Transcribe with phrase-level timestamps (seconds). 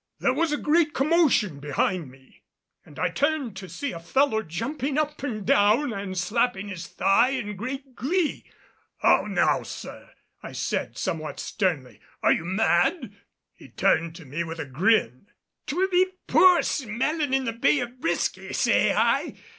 [0.17, 2.41] There was a great commotion behind me,
[2.83, 7.29] and I turned to see a fellow jumping up and down and slapping his thigh
[7.29, 8.49] in great glee.
[9.03, 10.09] "How now, sir,"
[10.41, 13.15] I said, somewhat sternly, "are you mad?"
[13.53, 15.27] He turned to me with a grin.
[15.67, 19.35] "'Twill be poor smellin' in the Bay o' Bisky, say I.